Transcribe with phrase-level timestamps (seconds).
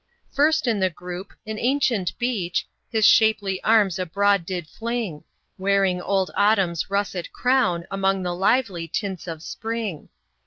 [0.33, 5.23] First in the group, an ancient BEECH His shapely arms abroad did fling,
[5.59, 10.09] Wearing old Autumn's russet crown Among the lively tints of Spring.